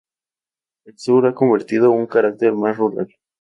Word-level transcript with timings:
El 0.87 0.97
sur 0.97 1.27
ha 1.27 1.35
conservado 1.35 1.91
un 1.91 2.07
carácter 2.07 2.53
más 2.53 2.75
rural. 2.75 3.07